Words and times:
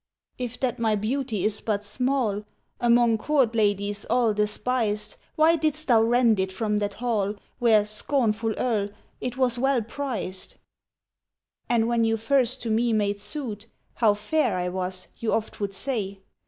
"If 0.39 0.59
that 0.61 0.79
my 0.79 0.95
beauty 0.95 1.45
is 1.45 1.61
but 1.61 1.83
small, 1.83 2.43
Among 2.79 3.19
court 3.19 3.53
ladies 3.53 4.03
all 4.09 4.33
despised, 4.33 5.15
Why 5.35 5.55
didst 5.55 5.87
thou 5.87 6.01
rend 6.01 6.39
it 6.39 6.51
from 6.51 6.79
that 6.79 6.95
hall, 6.95 7.35
Where, 7.59 7.85
scornful 7.85 8.53
Earl, 8.57 8.89
it 9.19 9.37
well 9.37 9.51
was 9.61 9.83
prized? 9.87 10.55
"And 11.69 11.87
when 11.87 12.03
you 12.03 12.17
first 12.17 12.63
to 12.63 12.71
me 12.71 12.93
made 12.93 13.19
suit, 13.19 13.67
How 13.93 14.15
fair 14.15 14.57
I 14.57 14.69
was, 14.69 15.07
you 15.19 15.33
oft 15.33 15.59
would 15.59 15.75
say! 15.75 16.17